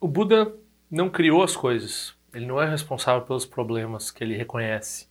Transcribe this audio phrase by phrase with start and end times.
[0.00, 0.54] o Buda
[0.90, 2.14] não criou as coisas.
[2.32, 5.08] Ele não é responsável pelos problemas que ele reconhece.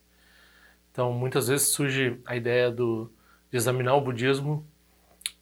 [0.92, 3.10] Então, muitas vezes surge a ideia do,
[3.50, 4.66] de examinar o budismo,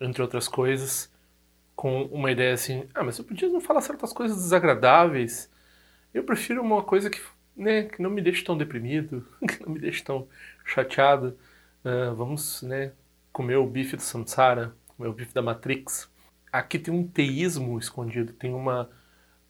[0.01, 1.13] entre outras coisas,
[1.77, 5.51] com uma ideia assim: ah, mas o budismo fala certas coisas desagradáveis.
[6.13, 7.21] Eu prefiro uma coisa que,
[7.57, 10.27] né, que não me deixe tão deprimido, que não me deixe tão
[10.65, 11.37] chateado.
[11.85, 12.93] Uh, vamos né,
[13.33, 16.11] comer o bife do samsara, comer o bife da Matrix.
[16.51, 18.89] Aqui tem um teísmo escondido, tem uma,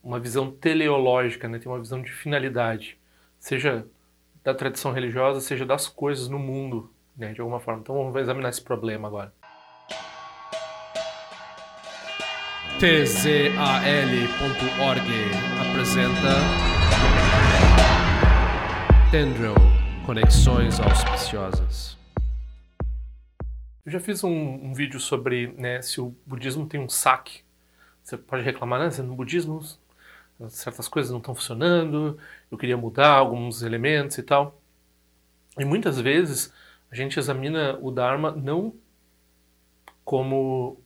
[0.05, 2.95] uma visão teleológica, né, tem uma visão de finalidade.
[3.39, 3.87] Seja
[4.43, 7.79] da tradição religiosa, seja das coisas no mundo, né, de alguma forma.
[7.81, 9.33] Então vamos examinar esse problema agora.
[12.77, 13.25] tzal.org
[15.69, 16.35] apresenta
[19.09, 19.55] Tendril
[20.05, 21.97] Conexões Auspiciosas.
[23.83, 27.43] Eu já fiz um, um vídeo sobre né, se o budismo tem um saque.
[28.03, 28.89] Você pode reclamar, né?
[29.03, 29.59] No budismo
[30.49, 32.17] certas coisas não estão funcionando,
[32.51, 34.61] eu queria mudar alguns elementos e tal.
[35.57, 36.53] E muitas vezes
[36.91, 38.75] a gente examina o Dharma não
[40.03, 40.79] como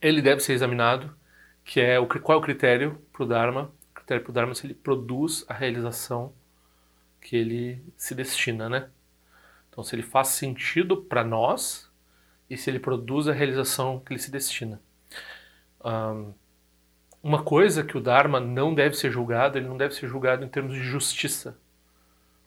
[0.00, 1.14] ele deve ser examinado,
[1.64, 3.72] que é o, qual é o critério para o Dharma.
[3.90, 6.32] O critério para o Dharma é se ele produz a realização
[7.20, 8.88] que ele se destina, né?
[9.68, 11.90] Então, se ele faz sentido para nós
[12.48, 14.80] e se ele produz a realização que ele se destina.
[15.84, 16.32] Um,
[17.28, 20.48] uma coisa que o Dharma não deve ser julgado, ele não deve ser julgado em
[20.48, 21.58] termos de justiça,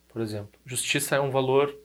[0.10, 0.60] por exemplo.
[0.66, 1.76] Justiça é um valor,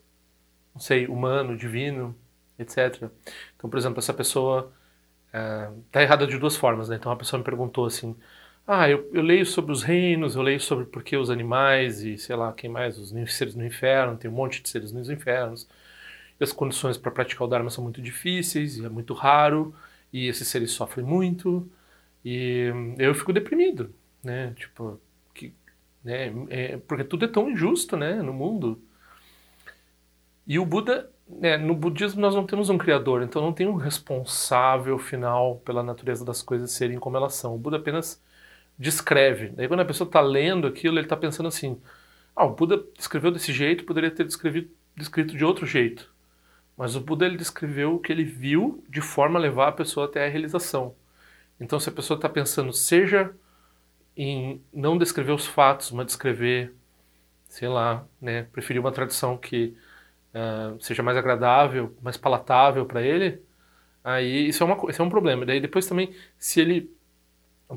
[0.74, 2.16] não sei, humano, divino,
[2.58, 3.10] etc.
[3.54, 4.72] Então, por exemplo, essa pessoa
[5.26, 6.96] está é, errada de duas formas, né?
[6.96, 8.16] Então, uma pessoa me perguntou assim,
[8.66, 12.16] ah, eu, eu, leio sobre os reinos, eu leio sobre por que os animais e
[12.16, 15.68] sei lá quem mais, os seres no inferno, tem um monte de seres nos infernos.
[16.40, 19.74] E as condições para praticar o Dharma são muito difíceis, e é muito raro,
[20.12, 21.70] e esses seres sofrem muito.
[22.28, 24.52] E eu fico deprimido, né?
[24.56, 25.00] Tipo,
[25.32, 25.54] que,
[26.02, 26.32] né?
[26.50, 28.20] É, porque tudo é tão injusto, né?
[28.20, 28.82] No mundo.
[30.44, 33.76] E o Buda, né, no budismo nós não temos um criador, então não tem um
[33.76, 37.54] responsável final pela natureza das coisas serem como elas são.
[37.54, 38.20] O Buda apenas
[38.76, 39.50] descreve.
[39.50, 41.80] Daí quando a pessoa está lendo aquilo, ele está pensando assim:
[42.34, 46.12] ah, o Buda escreveu desse jeito, poderia ter descrito de outro jeito.
[46.76, 50.06] Mas o Buda ele descreveu o que ele viu de forma a levar a pessoa
[50.06, 50.94] até a realização.
[51.60, 53.34] Então, se a pessoa está pensando, seja
[54.16, 56.74] em não descrever os fatos, mas descrever,
[57.48, 59.76] sei lá, né, preferir uma tradição que
[60.34, 63.42] uh, seja mais agradável, mais palatável para ele,
[64.02, 65.44] aí isso é, uma, isso é um problema.
[65.44, 66.90] Daí depois também, se ele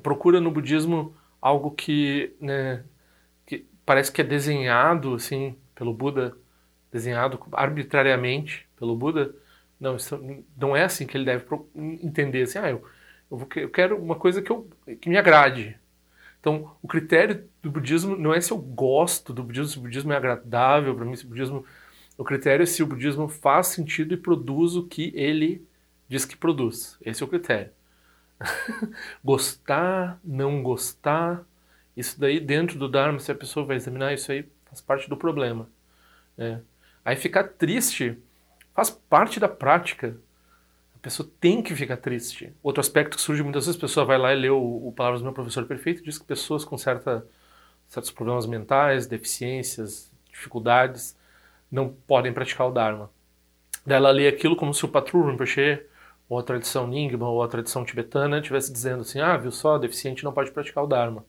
[0.03, 2.83] procura no budismo algo que, né,
[3.45, 6.37] que parece que é desenhado assim pelo Buda,
[6.91, 9.33] desenhado arbitrariamente pelo Buda,
[9.79, 10.19] não, isso
[10.57, 11.45] não é assim que ele deve
[11.75, 12.83] entender assim, ah, eu
[13.29, 14.69] eu, eu quero uma coisa que, eu,
[15.01, 15.79] que me agrade.
[16.39, 20.13] Então, o critério do budismo não é se eu gosto do budismo, se o budismo
[20.13, 21.65] é agradável para mim, se o budismo.
[22.17, 25.65] O critério é se o budismo faz sentido e produz o que ele
[26.07, 26.97] diz que produz.
[27.01, 27.71] Esse é o critério.
[29.23, 31.45] gostar, não gostar,
[31.95, 35.17] isso daí dentro do Dharma, se a pessoa vai examinar isso aí, faz parte do
[35.17, 35.69] problema.
[36.37, 36.61] Né?
[37.03, 38.17] Aí ficar triste
[38.73, 40.15] faz parte da prática.
[40.99, 42.53] A pessoa tem que ficar triste.
[42.61, 45.21] Outro aspecto que surge muitas vezes, a pessoa vai lá e lê o, o Palavras
[45.21, 47.25] do Meu Professor Perfeito e diz que pessoas com certa,
[47.87, 51.17] certos problemas mentais, deficiências, dificuldades,
[51.71, 53.09] não podem praticar o Dharma.
[53.85, 55.81] Daí ela lê aquilo como se o Patru Rinpoche,
[56.27, 60.25] ou a tradição Nyingma, ou a tradição tibetana, estivesse dizendo assim, ah, viu só, deficiente
[60.25, 61.25] não pode praticar o Dharma.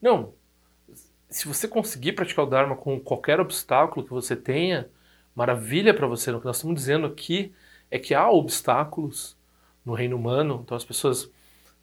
[0.00, 0.32] Não.
[1.28, 4.88] Se você conseguir praticar o Dharma com qualquer obstáculo que você tenha,
[5.34, 6.30] maravilha para você.
[6.30, 7.52] O que nós estamos dizendo aqui
[7.90, 9.36] é que há obstáculos
[9.84, 10.60] no reino humano.
[10.64, 11.30] Então as pessoas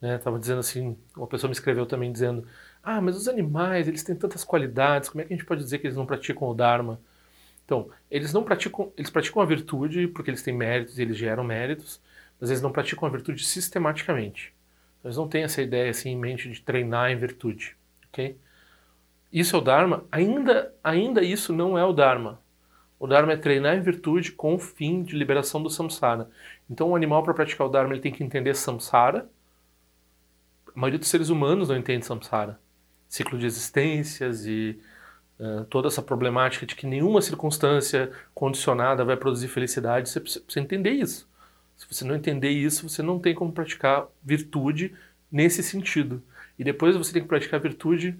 [0.02, 2.46] estavam né, dizendo assim, uma pessoa me escreveu também dizendo,
[2.84, 5.80] ah, mas os animais, eles têm tantas qualidades, como é que a gente pode dizer
[5.80, 7.00] que eles não praticam o Dharma?
[7.66, 12.02] Então, eles não praticam, eles praticam a virtude porque eles têm méritos, eles geram méritos,
[12.40, 14.54] mas eles não praticam a virtude sistematicamente.
[15.00, 17.78] Então, eles não têm essa ideia assim em mente de treinar em virtude,
[18.10, 18.38] ok?
[19.32, 20.06] Isso é o Dharma.
[20.12, 22.40] Ainda, ainda isso não é o Dharma.
[23.04, 26.30] O Dharma é treinar em virtude com o fim de liberação do samsara.
[26.70, 29.30] Então, o animal, para praticar o Dharma, ele tem que entender samsara.
[30.74, 32.58] A maioria dos seres humanos não entende samsara.
[33.10, 34.80] Ciclo de existências e
[35.38, 40.08] uh, toda essa problemática de que nenhuma circunstância condicionada vai produzir felicidade.
[40.08, 41.30] Você precisa entender isso.
[41.76, 44.96] Se você não entender isso, você não tem como praticar virtude
[45.30, 46.24] nesse sentido.
[46.58, 48.18] E depois você tem que praticar virtude,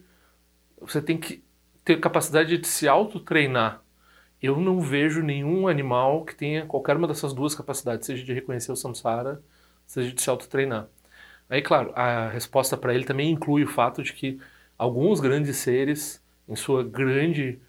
[0.82, 1.42] você tem que
[1.86, 3.82] ter capacidade de se auto-treinar
[4.44, 8.72] eu não vejo nenhum animal que tenha qualquer uma dessas duas capacidades, seja de reconhecer
[8.72, 9.42] o samsara,
[9.88, 10.88] seja de se autotreinar.
[11.50, 14.40] Aí, claro, a resposta para ele também inclui o fato de que
[14.78, 17.60] alguns grandes seres, em sua grande,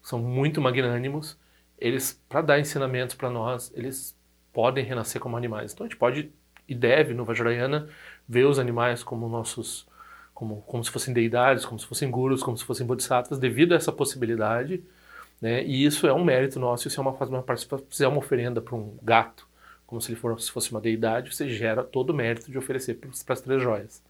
[0.00, 1.38] são muito magnânimos,
[1.78, 4.18] eles, para dar ensinamentos para nós, eles
[4.52, 5.72] podem renascer como animais.
[5.72, 6.32] Então a gente pode
[6.68, 7.88] e deve, no Vajrayana,
[8.26, 9.86] ver os animais como nossos,
[10.32, 13.76] como, como se fossem deidades, como se fossem gurus, como se fossem bodhisattvas, devido a
[13.76, 14.82] essa possibilidade,
[15.42, 15.64] né?
[15.64, 18.76] E isso é um mérito nosso, isso é uma, uma parte, se uma oferenda para
[18.76, 19.48] um gato,
[19.84, 22.94] como se ele for, se fosse uma deidade, você gera todo o mérito de oferecer
[22.94, 24.02] para as três joias,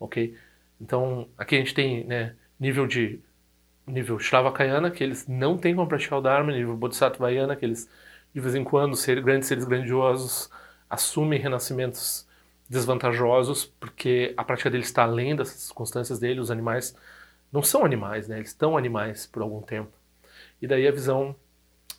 [0.00, 0.34] ok?
[0.80, 3.20] Então, aqui a gente tem né, nível de
[3.86, 7.88] nível Shravakayana, que eles não têm como praticar o Dharma, nível Bodhisattvayana, que eles,
[8.34, 10.50] de vez em quando, ser, grandes seres grandiosos,
[10.88, 12.26] assumem renascimentos
[12.68, 16.96] desvantajosos, porque a prática deles está além das circunstâncias dele, os animais
[17.52, 18.38] não são animais, né?
[18.38, 20.01] eles estão animais por algum tempo.
[20.62, 21.36] E daí a visão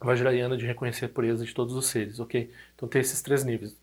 [0.01, 2.51] vajrayana de reconhecer a pureza de todos os seres, ok?
[2.75, 3.77] Então tem esses três níveis.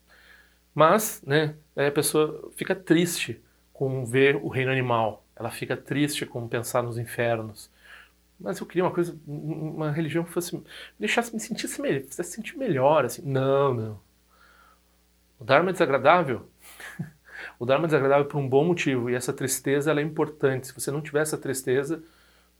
[0.74, 3.40] Mas, né, a pessoa fica triste
[3.72, 7.70] com ver o reino animal, ela fica triste com pensar nos infernos,
[8.40, 10.62] mas eu queria uma coisa, uma religião que fosse,
[10.98, 13.22] deixasse me sentir melhor, fizesse sentir melhor, assim.
[13.22, 14.00] Não, não.
[15.38, 16.48] O Dharma é desagradável.
[17.58, 20.68] o Dharma é desagradável por um bom motivo, e essa tristeza ela é importante.
[20.68, 22.02] Se você não tiver essa tristeza,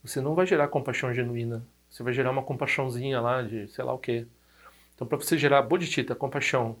[0.03, 1.63] você não vai gerar compaixão genuína.
[1.91, 4.25] Você vai gerar uma compaixãozinha lá de sei lá o quê.
[4.95, 6.79] Então, para você gerar bodhicitta, compaixão,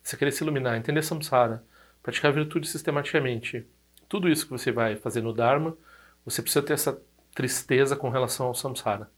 [0.00, 1.64] você querer se iluminar, entender samsara,
[2.02, 3.66] praticar virtude sistematicamente,
[4.08, 5.76] tudo isso que você vai fazer no Dharma,
[6.24, 7.02] você precisa ter essa
[7.34, 9.10] tristeza com relação ao samsara.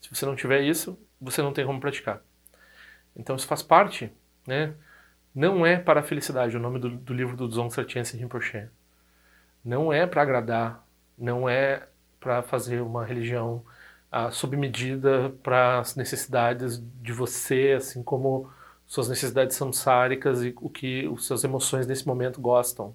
[0.00, 2.22] Se você não tiver isso, você não tem como praticar.
[3.16, 4.12] Então isso faz parte,
[4.46, 4.74] né?
[5.34, 8.68] Não é para a felicidade, o nome do, do livro do Dzong Sarchense Rinpoche.
[9.64, 10.86] Não é para agradar,
[11.18, 11.88] não é
[12.20, 13.64] para fazer uma religião
[14.10, 18.50] ah, sob medida para as necessidades de você, assim como
[18.86, 22.94] suas necessidades samsáricas e o que as suas emoções nesse momento gostam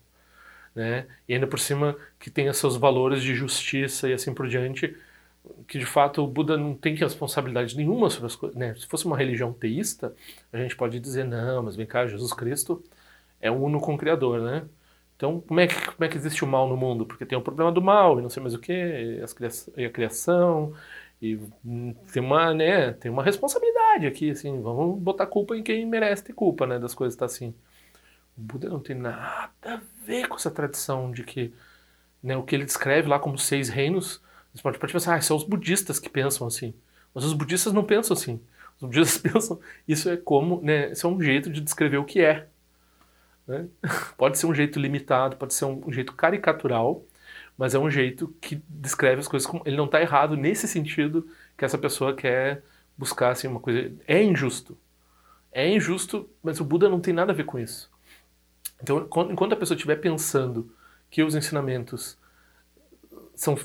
[0.76, 1.08] né?
[1.28, 4.96] E ainda por cima que tenha seus valores de justiça e assim por diante,
[5.68, 8.58] que de fato o Buda não tem responsabilidade nenhuma sobre as coisas.
[8.58, 8.74] Né?
[8.76, 10.16] Se fosse uma religião teísta,
[10.54, 12.84] a gente pode dizer, não, mas vem cá, Jesus Cristo
[13.42, 14.64] é uno com o Criador, né?
[15.18, 17.06] Então, como é, que, como é que existe o mal no mundo?
[17.06, 18.74] Porque tem o problema do mal e não sei mais o que,
[19.78, 20.74] e a criação,
[21.22, 25.86] e hum, tem uma, né, tem uma responsabilidade aqui, assim, vamos botar culpa em quem
[25.86, 27.54] merece ter culpa, né, das coisas tá assim.
[28.38, 31.54] O Buda não tem nada a ver com essa tradição de que
[32.24, 34.22] né, o que ele descreve lá como seis reinos,
[34.54, 36.74] você pode, pode pensar, ah, são os budistas que pensam assim.
[37.14, 38.42] Mas os budistas não pensam assim.
[38.80, 42.22] Os budistas pensam, isso é como, né, isso é um jeito de descrever o que
[42.22, 42.48] é.
[43.48, 43.68] Né?
[44.18, 47.04] Pode ser um jeito limitado, pode ser um, jeito caricatural,
[47.62, 49.48] mas é um jeito que descreve as coisas.
[49.66, 52.64] Ele não está errado nesse sentido que essa pessoa quer
[52.98, 53.94] buscar assim, uma coisa.
[54.08, 54.76] É injusto.
[55.52, 57.88] É injusto, mas o Buda não tem nada a ver com isso.
[58.82, 60.74] Então, enquanto a pessoa estiver pensando
[61.08, 62.18] que os ensinamentos
[63.36, 63.56] são,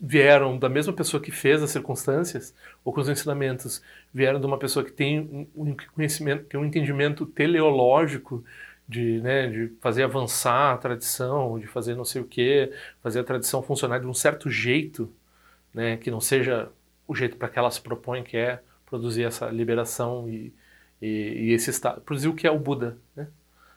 [0.00, 3.82] vieram da mesma pessoa que fez as circunstâncias, ou que os ensinamentos
[4.14, 8.42] vieram de uma pessoa que tem um conhecimento, que um entendimento teleológico
[8.90, 13.24] de, né, de fazer avançar a tradição, de fazer não sei o que, fazer a
[13.24, 15.08] tradição funcionar de um certo jeito,
[15.72, 16.68] né, que não seja
[17.06, 20.52] o jeito para que ela se propõe, que é produzir essa liberação e,
[21.00, 23.28] e, e esse estado, produzir o que é o Buda, né?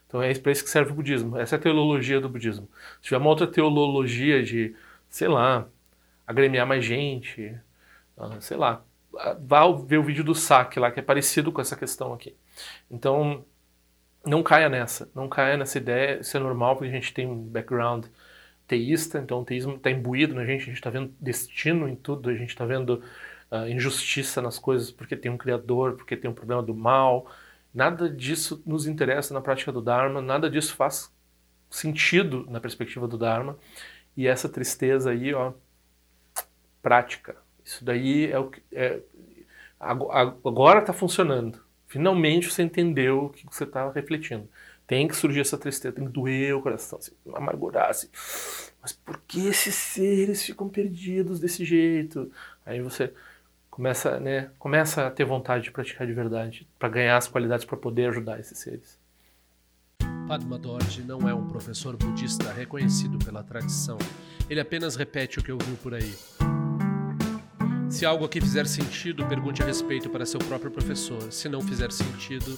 [0.08, 1.38] Então é para isso que serve o budismo.
[1.38, 2.70] Essa é a teologia do budismo.
[2.98, 4.76] Se tiver uma outra teologia de,
[5.10, 5.68] sei lá,
[6.28, 7.56] agremiar mais gente,
[8.18, 8.84] ah, sei lá,
[9.42, 12.36] vá ver o vídeo do saque lá, que é parecido com essa questão aqui.
[12.92, 13.44] Então,
[14.26, 15.10] não caia nessa.
[15.14, 16.20] Não caia nessa ideia.
[16.20, 18.06] Isso é normal, porque a gente tem um background
[18.68, 22.30] teísta, então o teísmo está imbuído na gente, a gente está vendo destino em tudo,
[22.30, 23.04] a gente está vendo
[23.52, 27.28] uh, injustiça nas coisas porque tem um criador, porque tem um problema do mal,
[27.74, 31.12] Nada disso nos interessa na prática do Dharma, nada disso faz
[31.72, 33.58] sentido na perspectiva do Dharma.
[34.16, 35.54] E essa tristeza aí, ó,
[36.84, 37.36] prática.
[37.66, 38.62] Isso daí é o que.
[38.72, 39.02] É,
[39.80, 41.60] agora está funcionando.
[41.94, 44.50] Finalmente você entendeu o que você estava refletindo.
[44.88, 48.08] Tem que surgir essa tristeza, tem que doer o coração, assim, amargurar, assim.
[48.82, 52.32] Mas por que esses seres ficam perdidos desse jeito?
[52.66, 53.14] Aí você
[53.70, 57.78] começa, né, começa a ter vontade de praticar de verdade, para ganhar as qualidades para
[57.78, 59.00] poder ajudar esses seres.
[60.28, 64.00] Padma Dorje não é um professor budista reconhecido pela tradição.
[64.50, 66.12] Ele apenas repete o que ouviu por aí.
[67.94, 71.32] Se algo aqui fizer sentido, pergunte a respeito para seu próprio professor.
[71.32, 72.58] Se não fizer sentido,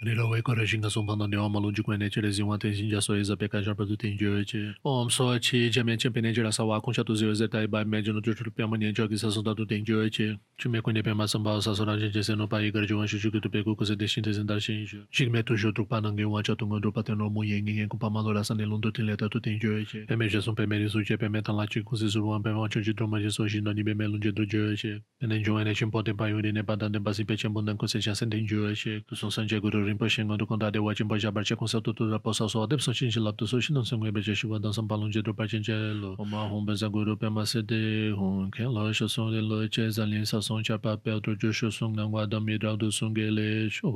[0.00, 3.14] Nila wai kora shinga songpa na dewa malun jikwa ne chere zingwa ten shinja so
[3.16, 4.76] eza peka jarpa du ten jio eche.
[4.84, 7.66] Om so chi jamen chen pe ne jira sa wa kong shatu zio eze tai
[7.66, 10.38] bai me jono jo chulu piyama nyen joki sa sonda du ten jio eche.
[10.56, 13.42] Chi me kwenye pema samba sa sora jen jese no pa igar jo wanshu chuki
[13.42, 15.02] tu peku kuse deshin te zindar shin ijo.
[15.10, 18.32] Shik me tu shio trukpa nange wancha tunga drupa ten romu yen ngen kumpa malo
[18.32, 20.06] la san elun du ten leta tu ten jio eche.
[20.06, 23.18] Peme jesun peme risu che peme tan la chi kuse suruwan peme wancho ji droma
[23.18, 25.02] jeso shin no ni peme elun je du jio eche.
[25.18, 27.34] Pene jo ene chen po ten pa yuri ne pa dan ten pa si pe
[27.34, 29.02] chen bundan kuse chasen ten jio eche.
[29.10, 31.80] Kusun san je guru rinpa shi ngandu kong dade wachin pa shabar che kong sa
[31.80, 34.34] tutu ra posa so adep so shin shi labdu so shi nang sang webe che
[34.34, 37.16] shi wadan sam palung je dro pa chen che lo oma hong ben zang guru
[37.16, 37.82] pe ma se de
[38.20, 41.10] hong ken lo shi song de lo che zan lin sa song cha pa pe
[41.18, 43.88] otro jo shi song ngang wadam mi rao du song ge le sho